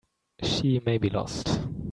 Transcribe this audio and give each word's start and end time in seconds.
She 0.41 0.81
may 0.83 0.97
be 0.97 1.11
lost. 1.11 1.59